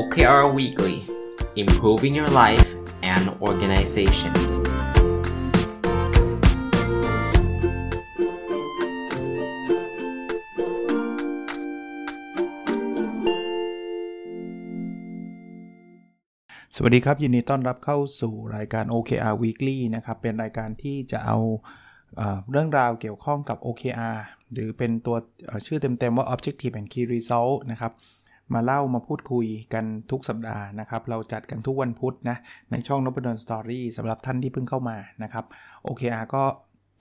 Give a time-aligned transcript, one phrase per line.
[0.00, 0.96] OKR Weekly
[1.62, 2.68] Improving Your Life
[3.12, 4.38] and Organization ส
[16.82, 21.38] วัสดีครับ ยินดีต้อนรับเข้าสู่รายการ OKR Weekly นะครับ เป็นรายการที่จะเอา
[22.50, 24.18] เรื่องราวเกี่ยวข้องกับ OKR
[24.52, 25.16] หรือเป็นตัว
[25.66, 27.92] ชื่อเต็มๆว่า Objective and Key Result นะครับ
[28.54, 32.36] มาเล่ามาพูดคุยกันทุกสัปดาห์นะครับ เราจัดกันทุกวันพุธนะ
[32.70, 35.44] ในช่องนบดอนสตอรี่สำหรับท่านที่เพิ่งเข้ามานะครับ
[35.86, 36.44] OKR ก็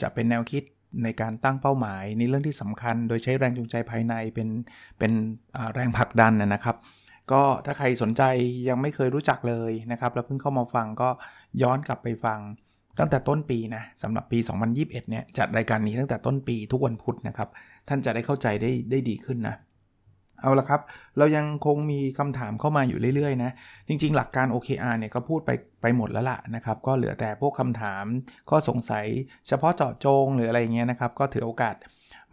[0.02, 0.64] จะเป็นแนวคิด
[1.04, 4.50] ในการตั้งเป้าหมายในเรื่องที่สำคัญ โดยใช้แรงจูงใจภายในเป็น
[5.00, 5.12] เป็น
[5.74, 6.76] แรงผลักดันนะนะครับ
[7.32, 8.24] ก็ถ้าใครสนใจ
[8.70, 11.10] ยังไม่เคยรู้จักเลยนะครับแล้วเพิ่งเข้ามาฟังก็
[11.62, 12.40] ย้อนกลับไปฟัง
[13.00, 14.40] ตั้งแต่ต้นปีนะสำหรับปี
[14.70, 17.50] 2021 เนี่ยจัดรายการนี้ตั้งแต่ต้นปีทุกวันพุธนะครับ
[17.88, 19.56] ท่านจะได้เข้าใจได้ได้ดีขึ้นนะ
[20.42, 20.82] เอาละครับ
[21.18, 23.52] เรายังคงมีคำถามเข้ามาอยู่เรื่อยๆนะ
[23.88, 28.04] จริงๆ หลักการ OKR เนี่ยก็พูดไปไปหมดแล้วล่ะนะครับ ก็เหลือแต่พวกคำถาม
[28.50, 29.06] ข้อสงสัย
[29.48, 31.76] เฉพาะเจาะจงหรืออะไรเงี้ยนะครับ ก็ถือโอกาส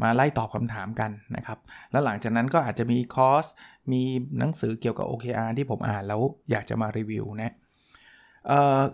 [0.02, 1.58] มาไล่ตอบคำถามกันนะครับ
[1.90, 3.46] แล้วหลังจากนั้นก็อาจจะมีคอร์ส
[3.92, 4.02] มี
[4.38, 7.52] หนังสือเกี่ยวกับ OKR ที่ผมอ่านแล้วอยากจะมารีวิวนะ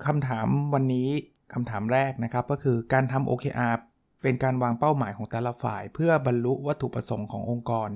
[0.07, 1.09] คำถามวันนี้
[1.55, 3.75] คำถามแรกนะครับก็คือการทำ OKR
[4.23, 7.89] เป็นการวางเป้าหมายของแต่ละฝ่าย เพื่อบรรลุวัตถุประสงค์ขององค์กร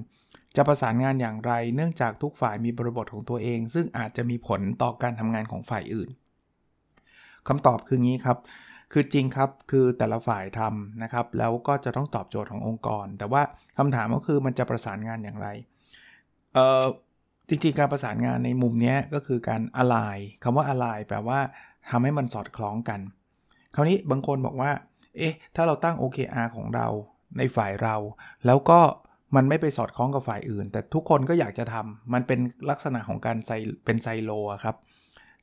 [0.56, 6.08] จะประสานงานอย่างไร เนื่องจากทุกฝ่ายมีบริบทของตัวเอง ซึ่งอาจจะมีผลต่อการทำงานของฝ่ายอื่น
[7.48, 8.38] คำตอบคืองี้ครับ
[8.92, 13.42] คือจริงครับ คือแต่ละฝ่ายทำนะครับ แล้วก็จะต้องตอบโจทย์ขององค์กร แต่ว่า
[13.78, 15.48] คำถามก็คือมันจะประสานงานอย่างไร
[16.54, 16.84] เอ่อ
[17.48, 21.40] จริงๆ การประสานงานในมุมนี้ก็คือการ align คำว่า align แปลว่า
[21.90, 23.00] ทำให้มันสอดคล้องกัน
[23.74, 24.70] คราวนี้บางคนบอกว่า
[25.16, 26.86] เอ๊ะ ถ้าเราตั้ง OKR ของเรา
[27.38, 27.96] ในฝ่ายเรา
[28.46, 28.80] แล้วก็
[29.36, 32.40] มันไม่ไปสอดคล้องกับฝ่ายอื่น แต่ทุกคนก็อยากจะทำมันเป็น
[32.70, 33.50] ลักษณะของการไซ
[33.84, 34.30] เป็นไซโล
[34.64, 34.76] ครับ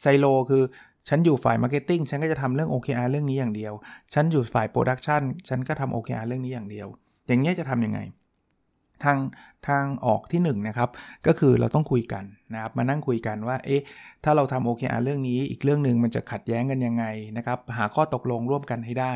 [0.01, 0.63] ไซโลคือ
[1.09, 3.73] ฉันอยู่ฝ่าย marketing ฉันก็จะทำเรื่อง OKR เรื่องนี้อย่างเดียว
[4.13, 6.87] ฉันอยู่ฝ่าย production ฉันก็ทำ OKR เรื่องนี้อย่างเดียว
[7.27, 7.99] อย่างเงี้ยจะทำยังไง
[9.03, 9.17] ทาง
[9.67, 10.89] ทางออกที่1นงนะครับ
[11.27, 12.23] ก็คือเราต้องคุยกัน
[12.53, 13.81] นะครับ มานั่งคุยกันว่า เอ๊ะ
[14.23, 17.05] ถ้าเราทำ OKR เรื่องนี้ อีกเรื่องหนึ่งมันจะขัดแย้งกันยังไง
[17.37, 19.13] นะครับ หาข้อตกลงร่วมกันให้ได้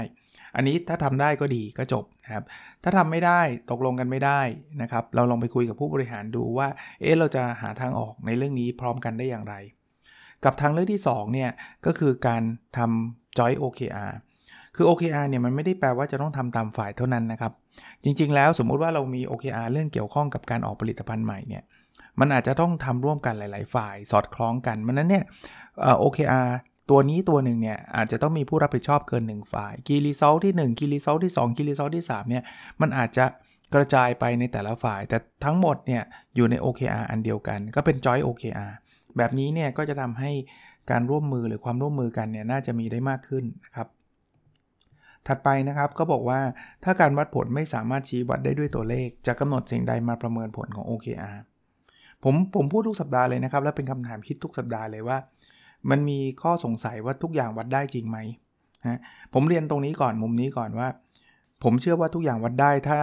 [0.55, 2.43] อันนี้ถ้าทำได้ก็ดีก็จบนะครับ
[2.83, 4.41] ถ้าทำไม่ได้ตกลงกันไม่ได้
[4.81, 6.67] นะครับ เราลองไปคุยกับผู้บริหารดูว่า
[7.01, 9.55] เอ๊ะเราจะหาทางออกในเรื่องนี้พร้อมกันได้อย่างไร
[10.45, 11.49] กับทางเลือกที่2เนี่ย
[11.85, 12.41] ก็คือการ
[12.77, 14.11] ทำ joint OKR
[14.75, 17.53] คือ OKR เนี่ยมันไม่ได้แปลว่าจะต้องทำตามฝ่ายเท่านั้นนะครับ
[18.03, 21.63] จริง ๆ แล้วสมมุติว่าเรามี OKR เรื่องเกี่ยวข้องกับการออกผลิตภัณฑ์ใหม่เนี่ย
[22.19, 25.23] มันอาจจะต้องทำร่วมกันหลาย ๆ ฝ่ายสอดคล้องกันมันนั้นเนี่ย
[25.81, 26.47] เอ่อ OKR
[26.89, 32.43] ตัวนี้ตัวหนึ่งเนี่ยอาจจะต้องมีผู้รับผิดชอบเกิน 1 ฝ่าย Key Result ที่1 Key Result ที่2 Key Result ที่3เนี่ย
[32.81, 33.25] มันอาจจะ
[33.73, 36.03] กระจายไปในแต่ละฝ่าย แต่ทั้งหมดเนี่ย
[36.35, 38.71] อยู่ใน OKR อันเดียวกัน ก็เป็น Joint OKR
[39.17, 40.31] แบบนี้เนี่ยก็จะทำให้
[40.91, 43.87] การร่วมมือหรือความร่วมมือกันเนี่ยน่าจะมีได้มากขึ้นนะครับ
[45.27, 46.39] ถัดไปนะครับก็บอกว่า
[46.83, 51.37] ถ้าการวัดผลไม่สามารถชี้วัดได้ด้วยตัวเลข จะกำหนดสิ่งใดมาประเมินผลของ OKR
[52.23, 55.17] ผมผมพูดทุกสัปดาห์เลยนะครับ และเป็นคำถามคิดทุกสัปดาห์เลยว่า
[55.89, 58.17] มันมีข้อสงสัยว่าทุกอย่างวัดได้จริงไหม
[58.87, 58.99] นะ
[59.33, 60.87] ผมเรียนตรงนี้ก่อนมุมนี้ก่อนว่า
[61.63, 62.99] ผมเชื่อว่าทุกอย่างวัดได้ถ้า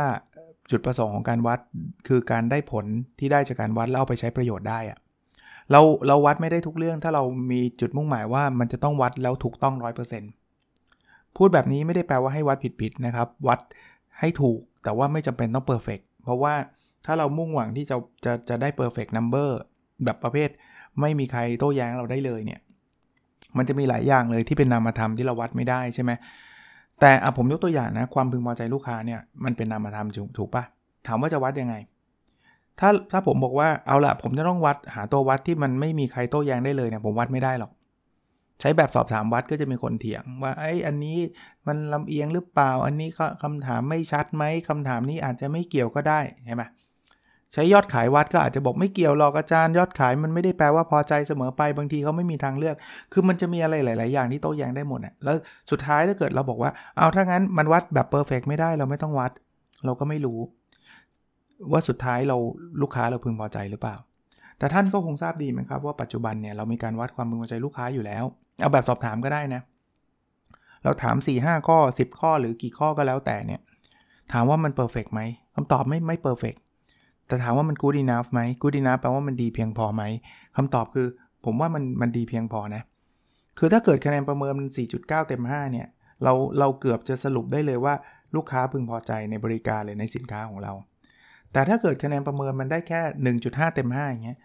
[0.71, 1.59] จุดประสงค์ของการวัด
[2.09, 2.85] คือการได้ผล
[3.19, 4.99] ที่ได้จากการวัดแล้วเอาไปใช้ประโยชน์ได้อะ
[5.71, 9.75] เราเราวัดไม่ได้ทุกเรื่องถ้าเรามีจุดมุ่งหมายว่ามันจะต้องวัดแล้วถูกต้อง
[10.57, 13.61] 100%พูดแบบนี้ไม่ได้แปลว่าให้วัดผิดๆนะครับ วัด
[14.21, 16.55] ให้ถูกแต่ว่าไม่จำเป็นต้อง perfect เพราะว่า
[17.07, 19.51] ถ้าเรามุ่งหวังที่จะจะจะได้ perfect number
[20.05, 20.49] แบบประเภท
[21.01, 22.61] ไม่มีใครโต้แย้งเราได้เลยเนี่ย
[23.59, 26.11] มันจะมีหลายอย่างเลยที่เป็นนามธรรมที่เราวัดไม่ได้ใช่ไหม
[27.01, 30.07] แต่อะผมยกตัวอย่างนะความพึงพอใจลูกค้าเนี่ยมันเป็นนามธรรม
[30.39, 30.65] ถูกปะ
[31.07, 31.75] ถามว่าจะวัดยังไง
[32.81, 37.73] ถ้าถ้าผมบอกว่าเอาละผมจะต้องวัดหาตัววัดที่มันไม่มีใครโต้แย้งได้เลยเนี่ยผมวัดไม่ได้หรอก
[38.61, 41.19] ใช้แบบสอบถามวัดก็จะมีคนเถียง ว่าไอ้อันนี้
[41.67, 43.09] มันลำเอียงหรือเปล่า อันนี้
[43.43, 46.63] คำถามไม่ชัดไหมคำถามนี้อาจจะไม่เกี่ยวก็ได้ใช่ไหม
[47.53, 52.77] ใช้ยอดขายวัดก็อาจจะบอกไม่เกี่ยวหรอกอาจารย์ยอดขายมันไม่ได้แปลว่าพอใจเสมอไปบางทีเขาไม่มีทางเลือก
[53.13, 55.37] คือมันจะมีอะไรหลาย ๆ อย่างที่โต้แย้งได้หมดอะแล้ว
[55.71, 59.33] สุดท้ายถ้าเกิดเราบอกว่าเอาถ้างั้นมันวัดแบบ perfect ไม่ได้เราไม่ต้องวัด
[59.85, 60.39] เราก็ไม่รู้
[61.73, 62.37] ว่าสุดท้ายเรา
[62.83, 63.97] ลูกค้าเราพึงพอใจหรือเปล่า
[64.59, 68.25] แต่ท่านก็คงทราบดีไหมครับว่าปัจจุบันเนี่ยเรามีการวัดความพึงพอใจลูกค้าอยู่แล้ว
[68.61, 69.63] เอาแบบสอบถามก็ได้นะ
[70.85, 73.61] เราถาม 4 5 ข้อ 10 ข้อหรือกี่ข้อก็แล้วแต่เนี่ย
[74.33, 75.21] ถามว่ามัน perfect ไหม
[75.55, 76.55] คำตอบไม่ไม่ perfect
[77.27, 80.03] แต่ถามว่ามัน good enough ไหม good enough แปลว่ามันดีเพียงพอไหม
[80.57, 81.07] คำตอบคือ
[81.45, 82.83] ผมว่ามันมันดีเพียงพอนะ
[83.59, 85.87] คือถ้าเกิดคะแนนประเมินมัน 4.9 เต็ม 5 เนี่ย
[86.23, 87.95] เราเราเกือบจะสรุปได้เลยว่า
[88.37, 90.73] ลูกค้าพึงพอใจในบริการหรือในสินค้าของเรา
[91.53, 93.01] แต่ถ้าเกิดคะแนนประเมินมันได้แค่
[93.39, 94.39] 1.5 เต็ม 5 อย่างเงี้ย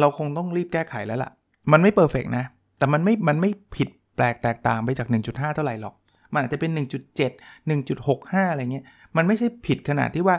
[0.00, 1.30] เราคงต้องรีบแก้ไขแล้วล่ะ
[1.72, 2.44] มันไม่เพอร์เฟกนะ
[2.78, 5.94] แต่มันไม่ มันไม่ผิดแปลกแตกต่างไปจาก 1.5 เท่าไหร่หรอก
[6.32, 8.84] มันอาจจะเป็น 1.7 1.65 อะไรเงี้ย
[9.16, 10.36] มันไม่ใช่ผิดขนาดที่ว่า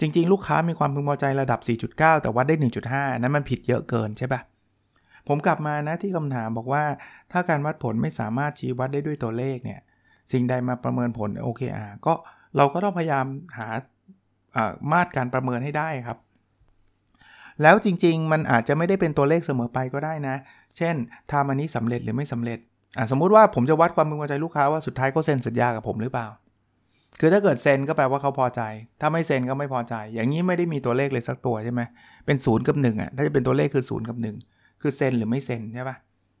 [0.00, 1.60] จริง ๆ ลูกค้ามีความพึงพอใจระดับ
[1.90, 2.56] 4.9 แต่วัดได้
[2.88, 4.40] 1.5 นั้นมันผิดเยอะเกินใช่ปะ
[5.28, 6.84] ผมกลับมานะที่คำถามบอกว่า
[7.32, 9.80] ถ้าการวัดผลไม่สามารถชี้วัดได้ด้วยตัวเลขเนี่ย
[10.32, 12.14] สิ่งใดมาประเมินผล OKR ก็
[12.56, 13.68] เราก็ต้องพยายามหา
[14.92, 16.18] มาตรการประเมินให้ได้ครับ
[17.62, 20.36] แล้วจริง ๆ มันอาจจะไม่ได้เป็นตัวเลขเสมอไปก็ได้นะ
[20.76, 20.94] เช่น
[21.32, 22.58] ทำอันนี้สำเร็จหรือไม่สำเร็จ
[23.10, 26.26] สมมุติว่าผมจะวัดความพึงพอใจลูกค้าว่าสุดท้ายเขาเซ็นสัญญากับผมหรือเปล่า
[27.20, 28.62] คือถ้าเกิดเซ็นก็แปลว่าเขาพอใจ
[29.00, 31.82] ถ้าไม่เซ็นก็ไม่พอใจ อย่างนี้ไม่ได้มีตัวเลขเลยสักตัวใช่ไหม
[32.26, 34.16] เป็นศูนย์กับ1อะถ้าจะเป็นตัวเลขคือศูนย์กับ
[34.48, 35.96] 1 คือเซ็นหรือไม่เซ็นใช่ปะ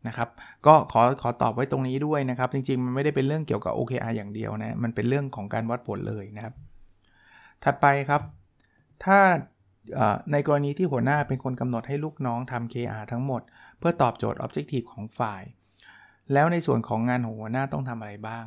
[0.06, 0.28] นะครับ
[0.66, 6.54] ก็ขอขอตอบไว้ตรงนี้ด้วยนะครับ จริงๆ มันไม่ได้เป็นเรื่องเกี่ยวกับ OKR อย่างเดียวนะ มันเป็นเรื่องของการวัดผลเลยนะครับ
[7.64, 8.22] ถัดไปครับ
[9.04, 9.18] ถ้า
[10.32, 13.42] ในกรณีที่หัวหน้าเป็นคนกำหนดให้ลูกน้องทำ KR ทั้งหมด
[13.78, 15.42] เพื่อตอบโจทย์ Objective ของฝ่าย
[16.32, 18.44] แล้วในส่วนของงานของหัวหน้าต้องทำอะไรบ้าง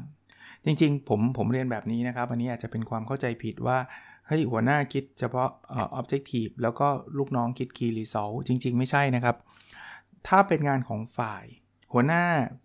[0.66, 3.78] จริงๆ ผมผมเรียนแบบนี้นะครับ อันนี้อาจจะเป็นความเข้าใจผิดว่า
[4.28, 5.50] เฮ้ยหัวหน้าคิดเฉพาะ
[6.00, 6.88] Objective แล้วก็
[7.18, 9.36] ลูกน้องคิด Key Result จริง ๆ ไม่ใช่นะครับ
[10.28, 11.44] ถ้าเป็นงานของฝ่าย
[11.94, 12.24] หัวหน้า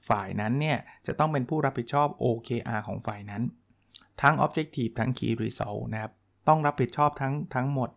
[0.09, 3.43] ฝ่ายนั้นเนี่ย จะต้องเป็นผู้รับผิดชอบ OKR ของฝ่ายนั้น
[4.23, 6.13] ทั้ง Objective ทั้ง Key Result นะครับ
[6.49, 7.91] ต้องรับผิดชอบทั้งทั้งหมด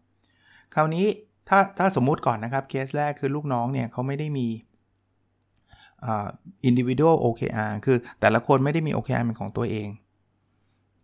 [0.75, 1.05] คราวนี้
[1.49, 4.47] ถ้าถ้าสมมุติก่อนนะครับเคสแรกคือลูกน้องเนี่ยเขาไม่ได้มี
[6.69, 9.87] individual OKR คือแต่ละคนไม่ได้มี OKR เป็นของตัวเอง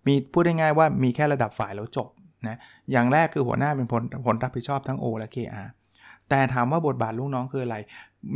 [0.05, 2.07] มีพูดได้ง่ายว่ามีแค่ระดับฝ่ายแล้วจบ
[2.47, 2.57] นะ
[2.91, 5.67] อย่างแรกคือหัวหน้าเป็นผลผลรับผิดชอบทั้ง O และ KR
[6.29, 7.77] แต่ถามว่าบทบาทลูกน้องคืออะไร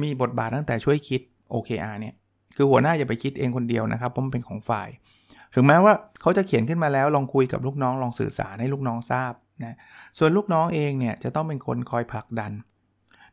[0.02, 1.22] มีบทบาทตั้งแต่ช่วยคิด
[1.54, 2.14] OKR เนี่ย
[2.56, 4.90] คือหัวหน้าอย่าไปคิดเองคนเดียวนะครับเพราะมันเป็นของฝ่าย
[5.56, 9.34] ถึงแม้ว่าเขาจะเขียนขึ้นมาแล้วลองคุยกับลูกน้องลองสื่อสารให้ลูกน้องทราบ
[9.64, 9.76] นะ
[10.18, 12.52] ส่วนลูกน้องเองเนี่ยจะต้องเป็นคนคอยผลักดัน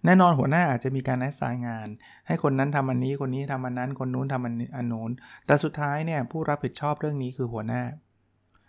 [0.07, 1.89] แน่นอนหัวหน้าอาจจะมีการแอสไซน์งาน
[2.27, 5.11] ให้คนนั้นทำอันนี้คนนี้ทำอันนั้น คนนู้นทำอันอันนู้น
[5.47, 7.83] แต่สุดท้ายเนี่ยผู้รับผิดชอบเรื่องนี้คือหัวหน้า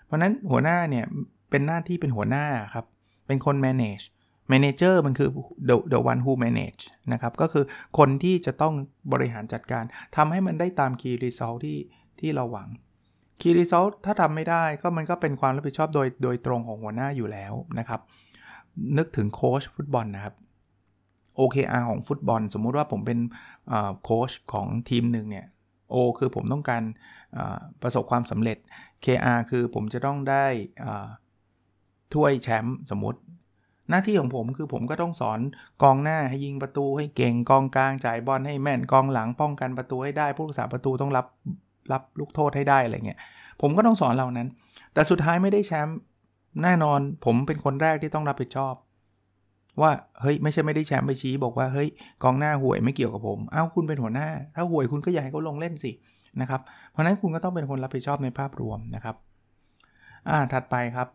[0.06, 1.06] เพราะนั้นหัวหน้าเนี่ย
[1.50, 2.86] เป็นหน้าที่เป็นหัวหน้าครับ
[3.28, 4.06] เป็นคน manage
[4.52, 5.30] manager มันคือ
[5.70, 7.66] the the one who manage นะครับ ก็คือ
[7.98, 8.74] คนที่จะต้อง
[9.14, 9.84] บริหารจัดการ
[10.16, 11.78] ทำให้มันได้ตาม key result ที่
[12.20, 12.70] ที่เราหวัง
[13.42, 18.02] Key Result ถ้าทำไม่ได้ก็มันก็เป็นความรับผิดชอบโดยโดยตรงของหัวหน้าอยู่แล้วนะครับ
[18.98, 20.36] นึกถึงโค้ชฟุตบอลนะครับ
[21.40, 23.20] OKR ของฟุตบอล สมมุติว่าผมเป็น
[24.04, 25.48] โค้ชของทีมหนึ่งเนี่ย
[25.94, 26.84] O คือผมต้องการ
[27.82, 28.58] ประสบความสำเร็จ
[29.06, 30.46] KR คือผมจะต้องได้
[32.14, 33.20] ถ้วยแชมป์สมมติ
[33.90, 35.40] หน้าที่ของผมคือผมก็ต้องสอน
[35.84, 41.26] กองหน้าให้ยิงประตูให้เก่งกองกลางจ่ายบอลให้แม่นกองหลังป้องกันประตูให้ได้ผู้รักษาประตูต้องรับ
[41.92, 43.20] รับลูกโทษให้ได้อะไรเงี้ย
[43.62, 44.48] ผมก็ต้องสอนเหล่านั้น
[44.94, 45.98] แต่สุดท้ายไม่ได้แชมป์
[46.64, 48.74] แน่นอนผมเป็นคนแรกที่ต้องรับผิดชอบ
[49.82, 49.92] ว่า
[50.22, 51.90] เฮ้ยไม่ใช่ไม่ได้แชมป์ไปชี้บอกว่าเฮ้ย
[52.24, 55.92] กองหน้าห่วยไม่เกี่ยวกับผม เอ้าคุณเป็นหัวหน้า ถ้าห่วยคุณก็อยากให้เขาลงเล่นสิ
[56.42, 59.16] นะครับ เพราะนั้นคุณก็ต้องเป็นคนรับผิดชอบในภาพรวมนะครับ
[60.30, 61.08] อ่าถัดไปครับ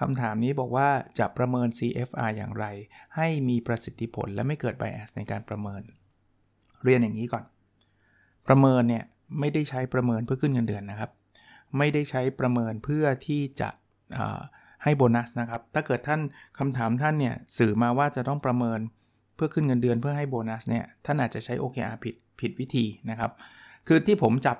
[0.00, 0.88] คำถามนี้บอกว่า
[1.18, 2.66] จะประเมิน CFR อย่างไร
[3.16, 5.82] ให้มีประสิทธิผลและไม่เกิด bias ในการประเมิน
[6.84, 7.44] เรียนอย่างนี้ก่อน
[8.46, 9.04] ประเมินเนี่ย
[9.40, 11.10] ไม่ได้ใช้ประเมินเพื่อขึ้นเงินเดือนนะครับ
[11.78, 13.68] ไม่ได้ใช้ประเมินเพื่อที่จะ
[14.84, 16.20] ให้โบนัสนะครับ ถ้าเกิดท่าน
[16.58, 18.80] คำถามท่านเนี่ยสื่อมาว่าจะต้องประเมิน
[19.36, 23.30] เพื่อขึ้นเงินเดือนเพื่อให้โบนัสเนี่ยท่านอาจจะใช้ OKR ผิดผิดวิธีนะครับ
[23.86, 24.56] คือที่ผมจับ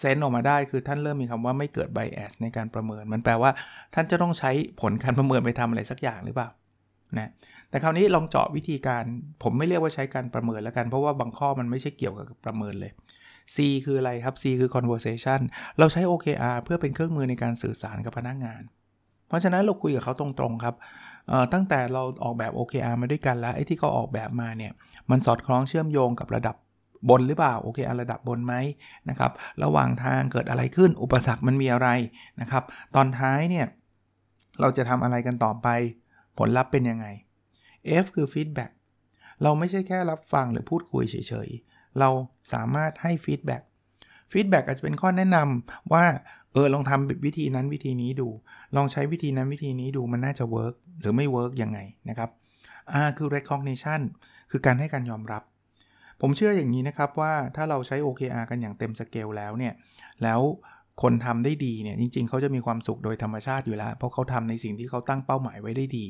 [0.00, 3.50] เซนออกมาได้คือท่านเริ่มมีคำว่าไม่เกิดไบแอสในการประเมิน มันแปลว่า
[3.94, 6.48] ท่านจะต้องใช้ผลการประเมินไปทำอะไรสักอย่างหรือเปล่า
[7.18, 7.30] นะ
[7.70, 9.04] แต่คราวนี้ลองเจาะวิธีการ
[9.42, 12.92] ผมไม่เรียกว่าใช้การประเมินแล้วกัน เพราะว่าบางข้อมันไม่ใช่เกี่ยวกับประเมินเลย
[13.54, 15.40] C คืออะไรครับ C คือ conversation
[15.78, 18.62] เราใช้ OKR เพื่อเป็นเครื่องมือในการสื่อสารกับพนักงาน
[19.30, 20.74] เพราะฉะนั้นเราคุยกับเขาตรงๆครับ
[21.52, 24.72] ตั้งแต่เราออกแบบ OKR มาด้วยกันแล้วไอ้ที่เขาออกแบบมาเนี่ย
[25.10, 26.56] มันสอดคล้องเชื่อมโยงกับระดับ
[27.10, 28.54] บนหรือเปล่า OKR ระดับบนไหม
[29.08, 29.32] นะครับ
[29.62, 31.88] ระหว่างทางเกิดอะไรขึ้นอุปสรรคมันมีอะไร
[32.40, 33.66] นะครับตอนท้ายเนี่ย
[34.60, 35.68] เราจะทำอะไรกันต่อไป
[36.38, 37.06] ผลลัพธ์เป็นยังไง
[38.04, 38.72] F คือ feedback
[39.42, 42.08] เราไม่ใช่แค่รับฟังหรือพูดคุยเฉยๆ เรา
[42.52, 43.62] สามารถให้ feedback
[44.32, 46.04] feedback อาจจะเป็นข้อแนะนำว่า
[46.52, 48.28] เออลองทำวิธีนั้นวิธีนี้ดู
[48.76, 51.78] ลองใช้วิธีนั้นวิธีนี้ดูมันน่าจะ work หรือไม่ work ยังไง
[52.08, 52.30] นะครับ
[52.92, 54.00] R คือ recognition
[54.50, 55.42] คือการให้การยอมรับ
[56.20, 59.72] ผมเชื่ออย่างนี้นะครับว่าถ้าเราใช้ OKR กันอย่างเต็มสเกลแล้วเนี่ย
[60.22, 60.40] แล้ว
[61.02, 66.06] คนทำได้ดีเนี่ยจริงๆ เขาจะมีความสุขโดยธรรมชาติอยู่แล้ว เพราะเขาทำในสิ่งที่เขาตั้งเป้าหมายไว้ได้ดี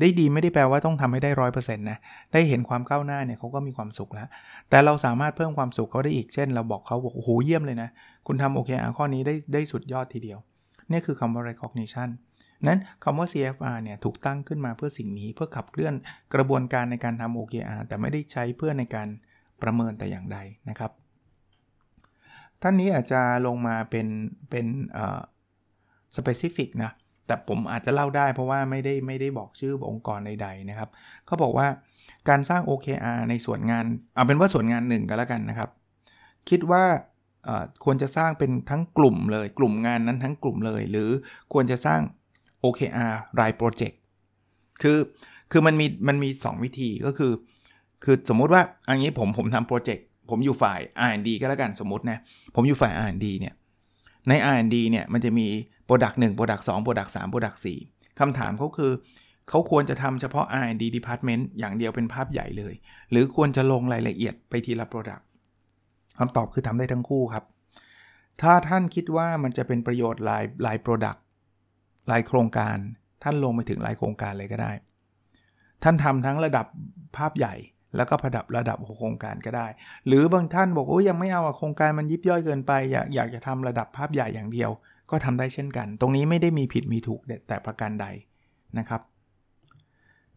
[0.00, 1.98] ได้ดีไม่ได้แปลว่าต้องทำให้ได้ร้อยเปอร์เซ็นต์นะ
[2.32, 4.28] ได้เห็นความก้าวหน้าเนี่ยเขาก็มีความสุขแล้ว
[4.70, 7.88] แต่เราสามารถเพิ่มความสุขเขาได้อีก เช่น เราบอกเขาบอกโอ้โหเยี่ยมเลยนะ
[8.26, 10.38] คุณทำโอเคอะข้อนี้ได้ได้สุดยอดทีเดียว
[10.90, 12.08] นี่คือคำว่า recognition
[12.66, 15.94] นั้นคำว่า CFR เนี่ยถูกตั้งขึ้นมาเพื่อสิ่งนี้เพื่อขับเคลื่อน
[16.34, 19.08] กระบวนการในการทำ OKR แต่ไม่ได้ใช้เพื่อในการ
[19.62, 20.38] ประเมินแต่อย่างใด
[20.68, 20.90] นะครับ
[22.62, 24.06] ท่านนี้อาจจะลงมาเป็น
[24.50, 25.20] เป็นเอ่อ
[26.16, 26.90] specific นะ
[27.26, 30.88] แต่ผมอาจจะเล่าได้เพราะว่าไม่ได้ไม่ได้บอกชื่อองค์กรใดๆนะครับ
[31.26, 31.66] เขาบอกว่า
[32.28, 35.70] การสร้าง OKR ในส่วนงานเอาเป็นว่าส่วนงานหนึ่งก็แล้วกันนะครับ
[36.48, 36.84] คิดว่า
[37.84, 41.10] ควรจะสร้างเป็นทั้งกลุ่มเลย กลุ่มงานนั้นทั้งกลุ่มเลย หรือ
[41.52, 42.00] ควรจะสร้าง
[42.64, 43.98] OKR รายโปรเจกต์
[44.82, 44.98] คือ
[45.52, 47.32] คือมันมีมันมี 2 วิธีก็คือ
[48.04, 52.18] คือสมมุติว่าอันนี้ผมผมทำโปรเจกต์ผมอยู่ฝ่าย R&D ก็แล้วกันสมมตินะ
[52.54, 53.54] ผมอยู่ฝ่าย R&D เนี่ย
[54.28, 55.48] ใน R&D เนี่ยมันจะมี
[55.88, 58.92] Product 1 Product 2 Product 3 Product 4คำถามเขาคือ
[59.48, 62.74] เขาควรจะทำเฉพาะ R&D Department อย่างเดียวเป็นภาพใหญ่เลย
[63.10, 65.22] หรือควรจะลงรายละเอียดไปทีละ Product
[66.18, 67.44] คำตอบคือทำได้ทั้งคู่ครับ
[68.42, 71.18] ถ้าท่านคิดว่ามันจะเป็นประโยชน์หลายหลาย Product
[72.08, 72.76] หลายโครงการ
[73.22, 74.72] ท่านลงไปถึงหลายโครงการเลยก็ได้
[75.82, 76.66] ท่านทำทั้งระดับ
[77.16, 77.54] ภาพใหญ่
[77.96, 79.66] แล้วก็ระดับระดับโครงการก็ได้
[80.06, 84.70] หรือบางท่านบอกโอ้ยังไม่เอาโครงการมันยิบย่อยเกินไป อยากอยากจะทำระดับภาพใหญ่อย่างเดียว
[85.10, 88.06] ก็ทำได้เช่นกัน ตรงนี้ไม่ได้มีผิดมีถูกแต่ประการใด
[88.78, 89.00] นะครับ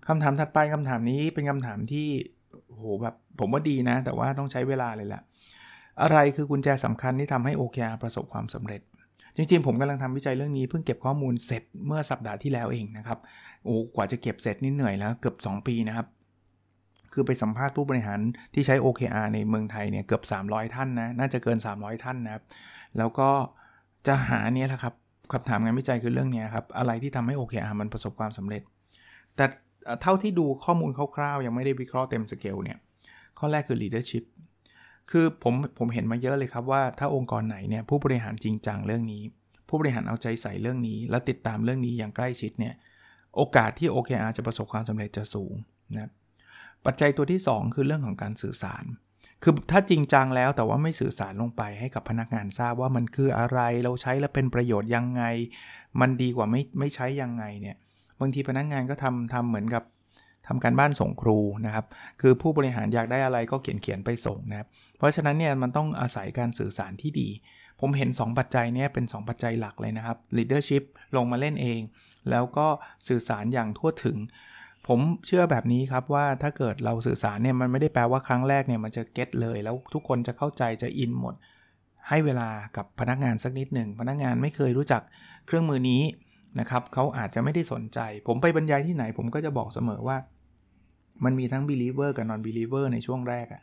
[0.08, 2.08] คำถามถัดไปคำถามนี้เป็นคำถามที่
[2.68, 5.22] โหแบบผมว่าดีนะ แต่ว่าต้องใช้เวลาเลยแหละ
[6.02, 8.82] อะไรคือกุญแจสำคัญที่ทำให้ OKR ประสบความสำเร็จ
[9.36, 13.20] จริงๆ ผมกำลังทำวิจัยเรื่องนี้เพิ่งเก็บข้อมูลเสร็จเมื่อสัปดาห์ที่แล้วเองนะครับ
[13.64, 16.08] โอ้กว่าจะเก็บเสร็จนี่เหนื่อยแล้วเกือบ 2 ปีนะครับ
[17.14, 18.20] คือไปสัมภาษณ์ผู้บริหาร
[18.54, 22.44] ที่ใช้ OKR ในเมืองไทยเนี่ยเกือบ 300 ท่านนะน่าจะเกิน 300 ท่านนะครับ
[22.98, 23.30] แล้วก็
[24.08, 24.94] จะหาเนี่ยแหละครับ
[25.32, 28.62] คำถามงานวิจัยคือเรื่องนี้ครับ อะไรที่ทำให้ OKR มันประสบความสำเร็จ
[29.36, 29.46] แต่
[30.02, 32.78] เท่าที่ดูข้อมูลคร่าวๆ ยังไม่ได้วิเคราะห์เต็มสเกลเนี่ย
[33.40, 34.24] ข้อแรกคือ leadership
[35.12, 39.24] คือผมผมเห็นมาเยอะเลยครับว่าถ้าองค์กรไหนเนี่ยผู้บริหารจริงจังเรื่องนี้
[39.68, 42.74] ผู้บริหารเอาใจใส่เรื่องนี้ และติดตามเรื่องนี้อย่างใกล้ชิดเนี่ย
[43.36, 45.54] โอกาสที่ OKR จะประสบความสำเร็จจะสูง
[45.98, 46.10] นะ
[46.86, 48.84] ปัจจัยตัวที่ 2 คือเรื่องของการสื่อสาร
[49.44, 55.24] คือถ้าจริงจังแล้วแต่ว่าไม่สื่อสารลงไปให้กับพนักงานทราบว่ามันคืออะไรเราใช้แล้วเป็นประโยชน์ยังไง
[56.02, 57.76] มันดีกว่าไม่ไม่ใช้ยังไงเนี่ย
[58.20, 59.84] บางทีพนักงานก็ทำทำเหมือนกับ
[60.48, 61.86] ทำการบ้านส่งครูนะครับ
[62.22, 64.68] คือผู้บริหารอยากได้อะไรก็เขียนเขียนไปส่งนะครับ
[64.98, 67.30] เพราะฉะนั้นเนี่ยมันต้องอาศัยการสื่อสารที่ดี
[67.80, 70.84] ผมเห็น 2 ปัจจัยนี้เป็น 2 ปัจจัยหลักเลยนะครับ leadership
[71.16, 71.82] ลงมาเล่นเอง
[72.30, 72.68] แล้วก็
[73.08, 74.18] สื่อสารอย่างทั่วถึง
[74.90, 81.36] ผมเชื่อแบบนี้ครับว่าถ้าเกิดเราสื่อสารเนี่ยมันไม่ได้แปลว่าครั้งแรกเนี่ยมันจะเก็ตเลย แล้วทุกคนจะเข้าใจจะอินหมด
[82.10, 85.02] ให้เวลากับพนักงานสักนิดหนึ่งพนักงานไม่เคยรู้จัก
[85.46, 86.02] เครื่องมือนี้
[86.60, 90.18] นะครับเขาอาจจะไม่ได้สนใจ ผมไปบรรยายที่ไหน ผมก็จะบอกเสมอว่า
[91.24, 93.62] มันมีทั้ง believer กับ non believer ในช่วงแรกอะ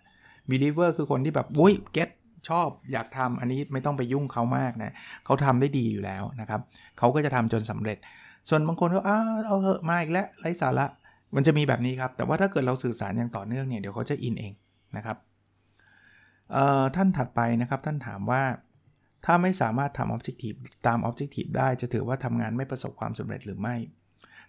[0.50, 2.10] believer คือคนที่แบบวุ้ย get
[2.48, 4.92] ชอบอยากทำอันนี้ไม่ต้องไปยุ่งเขามากนะ
[5.24, 6.60] เขาทำได้ดีอยู่แล้วนะครับ
[6.98, 7.98] เขาก็จะทำจนสำเร็จ
[8.48, 10.86] ส่วนบางคนก็อ้าเอาเหอะมาอีกแล้วไร้สาระ
[11.36, 14.52] มันจะมีแบบนี้ครับ แต่ว่าถ้าเกิดเราสื่อสารอย่างต่อเนื่องเนี่ยเดี๋ยวเขาจะอินเอง
[14.96, 15.16] นะครับ
[16.96, 18.42] ท่านถัดไปนะครับท่านถามว่า
[19.24, 23.76] ถ้าไม่สามารถทำ objective ตาม objective ได้จะถือว่าทำงานไม่ประสบความสำเร็จหรือไม่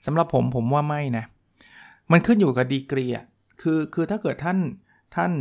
[0.05, 1.25] สำหรับผมผมว่าไม่นะ
[2.11, 3.25] มันขึ้นอยู่กับดีกรีอะ
[3.61, 4.57] คือคือถ้าเกิดท่าน
[5.15, 5.31] ท่าน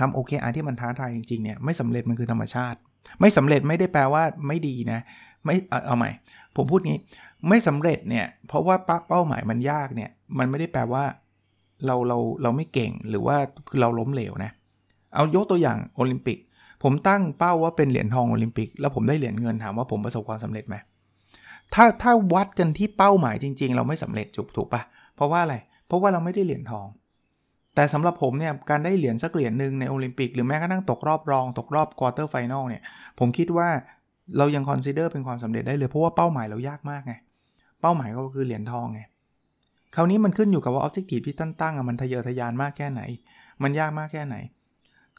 [0.00, 2.78] ทำโอเคอาที่มันท้าทายจริงๆเนี่ยไม่สำเร็จมันคือธรรมชาติ
[3.20, 5.00] ไม่สำเร็จไม่ได้แปลว่าไม่ดีนะ
[5.44, 5.54] ไม่
[5.86, 6.10] เอาใหม่
[6.56, 7.00] ผมพูดงี้
[7.48, 8.76] ไม่สำเร็จเนี่ยเพราะว่า
[9.08, 11.04] เป้าหมายมันยากเนี่ยมันไม่ได้แปลว่า
[11.86, 13.36] เราเราเราไม่เก่งหรือว่า
[13.68, 14.50] คือเราล้มเหลวนะ
[15.14, 16.38] เอายกตัวอย่างโอลิมปิก
[16.82, 20.76] ผมตั้งเป้าว่าเป็นเหรียญทองโอลิมปิก แล้วผมได้เหรียญเงินถามว่าผมประสบความสำเร็จไหม
[21.74, 24.82] ถ้าถ้าวัดกันที่เป้าหมายจริง ๆ เราไม่สำเร็จจุกถูกปะ
[25.16, 26.86] เพราะว่าอะไร เพราะว่าเราไม่ได้เหรียญทอง
[27.74, 32.82] แต่สำหรับผมเนี่ยการได้เหรียญสักเหรียญหนึ่งในโอลิมปิกหรือแม้กระทั่งตกรอบรอง ตกรอบ quarter final เนี่ย
[33.18, 33.68] ผมคิดว่า
[34.38, 37.14] เรายัง consider เป็นความสำเร็จได้เลยเพราะว่าเป้าหมายเรายากมากไง
[37.80, 39.00] เป้าหมายก็คือเหรียญทองไง
[39.94, 43.02] คราวนี้มันขึ้นอยู่กับว่า objective ที่ท่านตั้งมันทะเยอทะยานมากแค่ไหน
[43.62, 44.36] มันยากมากแค่ไหน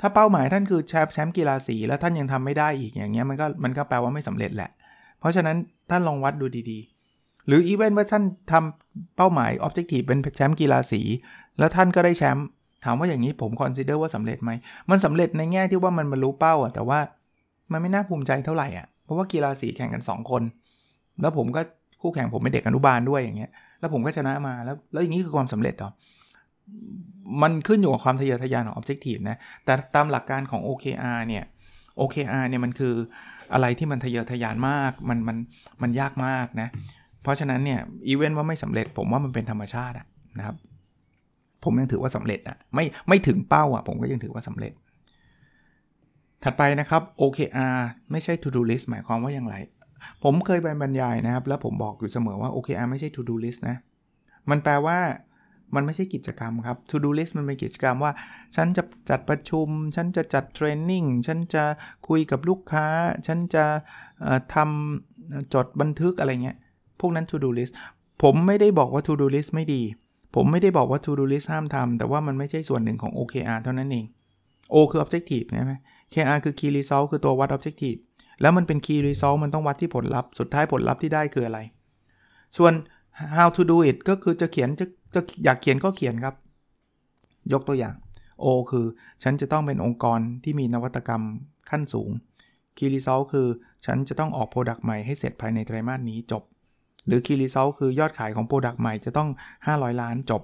[0.01, 4.69] ถ้าเป้าหมายท่านคือแชมป์แชมป์กีฬาสีแล้วท่านยังทำไม่ได้อีกอย่างเงี้ยมันก็มันก็แปลว่าไม่สำเร็จแหละ
[5.19, 5.57] เพราะฉะนั้น
[5.89, 11.01] ท่านลองวัดดูดีๆ หรืออีเวนต์ว่าท่านทำเป้าหมาย objective เป็นแชมป์กีฬาสี
[11.59, 12.45] แล้วท่านก็ได้แชมป์
[12.85, 14.51] ถามว่าอย่างนี้ผม consider ว่าสำเร็จไหม
[14.89, 16.99] มันสำเร็จในแง่ที่ว่ามันบรรลุเป้าอะแต่ว่า
[17.71, 20.43] มันไม่น่าภูมิใจเท่าไหร่อะ เพราะว่ากีฬาสีแข่งกัน 2 คน
[21.21, 21.61] แล้วผมก็
[22.01, 25.91] คู่แข่งผมเป็นเด็กอนุบาลด้วยอย่างเงี้ย แล้วผมก็ชนะมาแล้วแล้วอย่างนี้คือความสำเร็จหรอ
[27.41, 31.43] มันขึ้นอยู่กับความทะเยอทะยานของ Objective นะ แต่ตามหลักการของ OKR เนี่ย
[31.99, 32.93] OKR เนี่ยมันคือ
[33.53, 35.37] อะไรที่มันทะเยอทะยานมาก มันมัน
[35.81, 36.67] มันยากมากนะ
[37.23, 39.95] เพราะฉะนั้นเนี่ยอีเวนต์ว่าไม่สำเร็จผมว่ามันเป็นธรรมชาติ
[40.37, 40.55] นะครับ
[41.63, 44.73] ผมยังถือว่าสำเร็จอะไม่ไม่ถึงเป้าอะผมก็ยังถือว่าสำเร็จ
[46.43, 47.77] ถัดไปนะครับ OKR
[48.11, 49.55] ไม่ใช่ to do list หมายความว่าอย่างไร
[50.23, 53.77] ผมเคยไปบรรยายนะครับ แล้วผมบอกอยู่เสมอว่า OKR ไม่ใช่ to do list นะ
[54.49, 54.97] มันแปลว่า
[55.75, 58.11] มันไม่ใช่กิจกรรมครับ to do list มันเป็นกิจกรรมว่า
[58.55, 61.63] ฉันจะจัดประชุม ฉันจะจัดเทรนนิ่ง ฉันจะ
[62.07, 62.85] คุยกับลูกค้า
[63.27, 63.65] ฉันจะ
[64.55, 66.57] ทำจดบันทึกอะไรเงี้ย
[66.99, 67.73] พวกนั้น to do list
[68.23, 69.81] ผมไม่ได้บอกว่า to do list ไม่ดี
[70.35, 74.05] ผมไม่ได้บอกว่า to do list ห้ามทำ แต่ว่ามันไม่ใช่ส่วนหนึ่งของ OKR เท่านั้นเอง
[74.73, 75.75] O คือ objective ใช่ไหม
[76.13, 77.99] KR คือ key result คือตัววัด objective
[78.41, 81.59] แล้วมันเป็น key result มันต้องวัดที่ผลลัพธ์ สุดท้ายผลลัพธ์ที่ได้คืออะไร
[82.57, 82.73] ส่วน
[83.35, 84.85] how to do it ก็คือจะเขียนจะ
[85.15, 86.35] จะอยากเขียนก็เขียนครับ
[87.53, 87.95] ยกตัวอย่าง
[88.43, 88.85] O คือ
[89.23, 91.23] ฉันจะต้องเป็นองค์กรที่มีนวัตกรรม
[91.69, 92.09] ขั้นสูง
[92.77, 93.47] Key result คือ
[93.85, 96.43] ฉันจะต้องออก Product ใหม่ให้เสร็จภายในไตรมาสนี้จบ
[97.07, 99.29] หรือ Key result คือยอดขายของ Product ใหม่จะต้อง
[99.65, 100.41] 500 ล้านจบ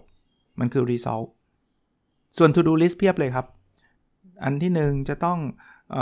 [0.59, 1.27] มันคือ result
[2.37, 3.45] ส่วน to do list เพียบเลยครับ
[4.43, 5.39] อันที่ 1 จะต้อง
[5.93, 5.95] อ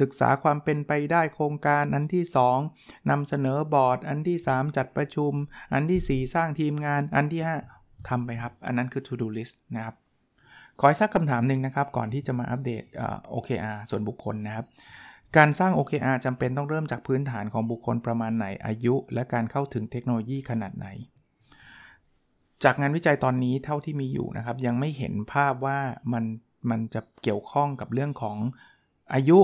[0.00, 2.24] ศึกษาความเป็นไปได้โครงการ อันที่
[2.66, 5.32] 2นำเสนอบอร์ด อันที่ 3 จัดประชุม
[5.72, 7.42] อันที่ 4 สร้างทีมงาน อันที่
[7.74, 9.96] 5ทำไปครับ อันนั้นคือ to do list นะครับ
[10.80, 12.82] ขอสักคำถามหนึ่งนะครับ ก่อนที่จะมาอัปเดต
[13.34, 14.66] OKR ส่วนบุคคลนะครับ
[15.36, 20.88] การสร้าง OKR จำเป็นต้องเริ่มจากพื้นฐานของบุคคลประมาณไหน อายุ และการเข้าถึงเทคโนโลยีขนาดไหน
[22.64, 25.78] จากงานวิจัยตอนนี้เท่าที่มีอยู่นะครับ ยังไม่เห็นภาพว่า
[26.12, 26.24] มัน
[26.70, 28.36] มันจะเกี่ยวข้องกับเรื่องของ
[29.14, 29.38] อายุ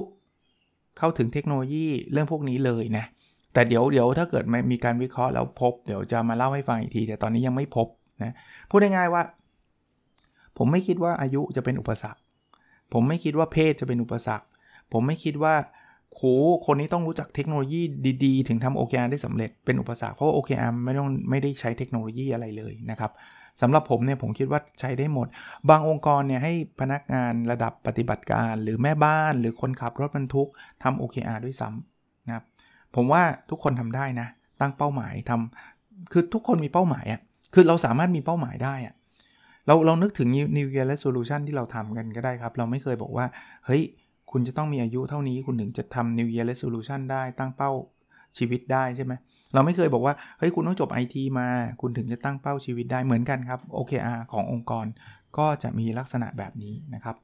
[0.99, 3.05] เข้าถึงเทคโนโลยีเรื่องพวกนี้เลยนะ
[3.53, 7.87] แต่เดี๋ยวเดี๋ยวถ้าเกิดมีการวิเคราะห์แล้วพบ เดี๋ยวจะมาเล่าให้ฟังอีกที แต่ตอนนี้ยังไม่พบ
[8.23, 8.35] นะ
[8.71, 9.23] พูดง่ายๆว่า
[10.59, 12.21] ผมไม่คิดว่าอายุจะเป็นอุปสรรค
[12.93, 14.47] ผมไม่คิดว่าเพศจะเป็นอุปสรรค
[14.93, 15.55] ผมไม่คิดว่า
[16.17, 16.23] โห
[16.67, 17.81] คนนี้ต้องรู้จักเทคโนโลยี
[18.25, 23.13] ดี ๆ ถึงทำ OKR ได้สำเร็จเป็นอุปสรรคเพราะว่า OKR ไม่ต้องไม่ได้ใช้เทคโนโลยีอะไรเลยนะครับ
[23.61, 25.27] สำหรับผมเนี่ยผมคิดว่าใช้ได้หมด
[25.71, 30.49] บางองค์กรเนี่ยให้พนักงานระดับปฏิบัติการ หรือแม่บ้านหรือคนขับรถบรรทุก
[30.83, 32.45] ทำ OKR ด้วยซ้ำนะครับ
[32.95, 34.29] ผมว่าทุกคนทำได้นะ
[34.61, 37.21] ตั้งเป้าหมายทำคือทุกคนมีเป้าหมายอะ่ะ
[37.55, 38.95] คือเราสามารถมีเป้าหมายได้อะ่ะ
[39.67, 43.27] เราเรานึกถึง New Year Resolution ที่เราทำกันก็ได้ครับ เราไม่เคยบอกว่า
[43.67, 43.83] เฮ้ย
[44.37, 47.71] คุณจะต้องมีอายุเท่านี้คุณถึงจะทำ New Year Resolution ได้ตั้งเป้า
[48.39, 49.13] ชีวิตได้ใช่ไหม
[49.55, 51.49] เราไม่เคยบอกว่า เฮ้ย คุณต้องจบ IT มา
[51.81, 54.87] คุณถึงจะตั้งเป้าชีวิตได้เหมือนกันครับ OKR ขององค์กร
[55.39, 57.17] ก็จะมีลักษณะแบบนี้นะครับ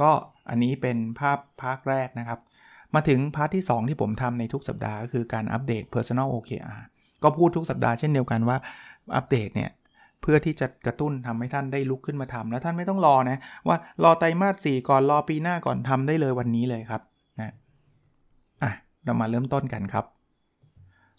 [0.00, 0.10] ก็
[0.48, 2.40] อันนี้เป็นภาพภาคแรกนะครับ
[2.94, 6.80] มาถึงพาร์ทที่ 2 ที่ผมทำในทุกสัปดาห์ก็คือการอัปเดต Personal OKR
[7.22, 8.56] ก็พูดทุกสัปดาห์เช่นเดียวกันว่า
[9.16, 9.70] อัปเดตเนี่ย
[10.26, 17.02] เพื่อที่จะกระตุ้นทำให้ท่านได้ลุกขึ้นมาทำแล้วท่านไม่ต้องรอนะว่ารอไตรมาส4ก่อนรอปีหน้าก่อนทำได้เลยวันนี้เลยครับ
[17.40, 17.52] นะ
[18.62, 18.72] อะ
[19.04, 20.04] เรามาเริ่มต้นกันครับ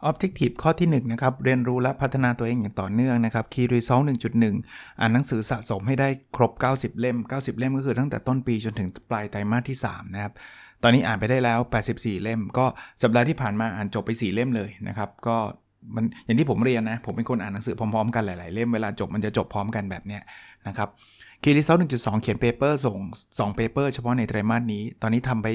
[0.10, 4.04] Objective ข้อที่1นะครับเรียนรู้และพัฒนาตัวเองอย่างต่อเนื่องนะครับ Key Result
[4.48, 10.34] 1.1 อ่านหนังสือสะสมให้ได้ครบ 90 เล่ม 90 เล่มก็คือตั้งแต่ต้นปีจนถึงปลายไตรมาสที่ 3 นะครับ
[10.84, 11.60] ตอนนี้อ่านไปได้แล้ว
[11.92, 12.66] 84 เล่ม ก็
[13.02, 15.38] สัปดาห์ที่ผ่านมาอ่านจบไป 4 เล่มเลยนะครับ ก็
[15.96, 20.22] มันอย่างที่ผมเรียนนะ ผมเป็นคนอ่านหนังสือพร้อมๆกันหลายๆ เล่มเวลาจบมันจะจบพร้อมกันแบบเนี้ย
[20.68, 20.90] นะครับ
[21.44, 22.98] Key Result 1.2เขียน paper ส่ง
[23.52, 25.48] 2 paper เฉพาะในไตรมาสนี้ ตอนนี้ทำไป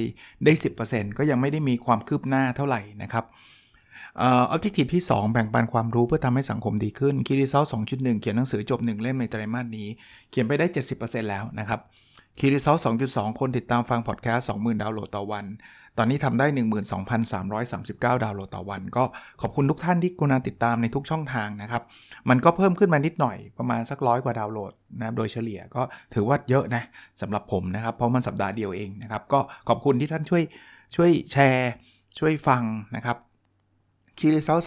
[0.45, 0.53] ได้
[0.87, 3.25] 10%ก็ยังไม่ได้มีความคืบหน้าเท่าไหร่นะครับ
[4.20, 9.88] Objective ที่ 2 แบ่งปันความรู้เพื่อทำให้สังคมดีขึ้น Key Result 2.1เขียนหนังสือจบ 1 เล่มในไตรมาสนี้
[10.31, 10.66] เขียนไปได้
[10.99, 11.81] 70%แล้วนะครับ
[12.38, 12.76] Key Result
[13.09, 15.45] 2.2คนติดตามฟังพอดแคสต์20,000ดาวน์โหลดต่อวัน
[15.98, 16.46] ตอนนี้ทำได้
[17.31, 19.05] 12,339 ดาวน์โหลดต่อวัน ก็
[19.42, 21.83] ขอบคุณทุกท่านที่กรุณาติดตามในทุกช่องทางนะครับ
[22.31, 25.83] มันก็เพิ่มขึ้นมานิดหน่อยประมาณสักร้อยกว่าดาวน์โหลดนะโดยเฉลี่ยก็
[26.14, 26.83] ถือว่าเยอะนะ
[27.20, 30.42] สำหรับผมนะครับ เพราะมันสัปดาห์เดียวเองนะครับ ก็ขอบคุณที่ท่านช่วย
[30.96, 31.70] ช่วยแชร์
[32.18, 32.62] ช่วยฟัง
[32.96, 33.16] นะครับ
[34.20, 34.62] Key Result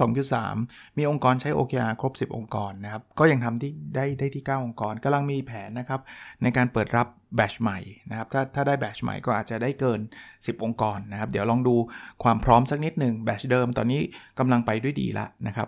[0.46, 6.02] 2.3มีองค์กรใช้ OKR ครบ 10 องค์กรนะครับ ก็ยังทำที่ได้ได้ที่ 9 องค์กรกำลังมีแผนนะครับ
[6.44, 10.00] ในการเปิดรับแบชใหม่นะครับ ถ้าถ้าได้แบชใหม่ก็อาจจะได้เกิน
[10.32, 11.76] 10 องค์กรนะครับ เดี๋ยวลองดู
[12.24, 14.02] ความพร้อมสักนิดหนึ่งแบชเดิมตอนนี้
[14.40, 15.68] กำลังไปด้วยดีล้วนะครับ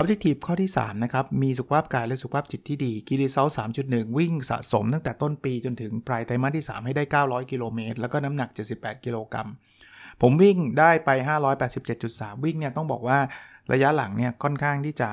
[0.00, 3.50] Objective ข้อที่ 3 นะครับ มีสุขภาพกายและสุขภาพจิตที่ดี Key Result
[3.84, 9.48] 3.1 วิ่งสะสมตั้งแต่ต้นปีจนถึงปลายไตรมาสที่ 3 ให้ได้ 900 กิโลเมตร แล้วก็น้ำหนัก 78 กิโลกรัม
[10.22, 11.10] ผมวิ่งได้ไป
[11.78, 13.18] 587.3 วิ่งเนี่ยต้องบอกว่า
[13.72, 15.10] ระยะหลังเนี่ยค่อนข้างที่จะ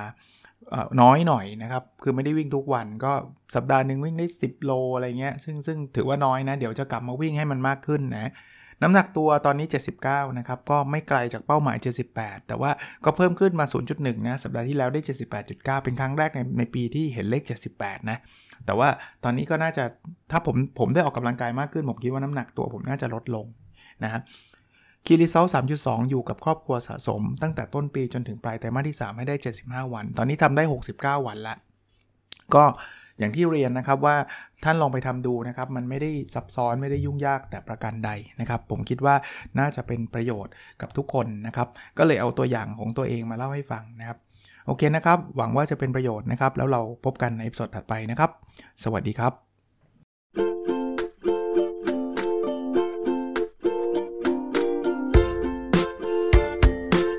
[1.01, 3.13] น้อยหน่อยนะครับ คือไม่ได้วิ่งทุกวันก็
[3.55, 8.31] สัปดาห์หนึ่งวิ่งได้ 10 โลอะไรเงี้ย ซึ่งซึ่งถือว่าน้อยนะ เดี๋ยวจะกลับมาวิ่งให้มันมากขึ้นนะ
[8.81, 9.67] น้ำหนักตัวตอนนี้
[10.03, 11.77] 79 นะครับ ก็ไม่ไกลจากเป้าหมาย
[12.13, 12.71] 78 แต่ว่า
[13.05, 15.01] ก็เพิ่มขึ้นมา 0.1 นะ สัปดาห์ที่แล้วได้
[15.41, 17.43] 78.9 เป็นครั้งแรกในในปีที่เห็นเลข
[17.75, 18.17] 78 นะ
[18.65, 18.89] แต่ว่า
[19.23, 19.83] ตอนนี้ก็น่าจะ
[20.31, 23.45] ถ้าผมผมได้ออกกำลังกายมากขึ้น ผมคิดว่าน้ำหนักตัวผมน่าจะลดลง
[24.03, 24.21] นะครับ
[25.09, 25.45] คีรีเซล
[25.77, 30.63] 3.2 อยู่กับครอบครัวสะสม ตั้งแต่ต้นปีจนถึงปลายไตรมาสที่ 3 ให้ได้ 75 วัน ตอนนี้ทำได้
[30.95, 31.55] 69 วันละ
[32.55, 32.63] ก็
[33.19, 34.15] อย่างที่เรียนนะครับว่า
[34.63, 39.15] ท่านลองไปทำดูนะครับ มันไม่ได้ซับซ้อนไม่ได้ยุ่งยากแต่ประการใดนะครับ ผมคิดว่า
[39.59, 41.67] น่าจะเป็นประโยชน์กับทุกคนนะครับ
[41.97, 44.17] ก็เลยเอาตัวอย่างของตัวเองมาเล่าให้ฟังนะครับ
[44.65, 48.31] โอเคนะครับ หวังว่าจะเป็นประโยชน์นะครับ แล้วเราพบกันในสดถัดไปนะครับ
[48.83, 49.46] สวัสดีครับ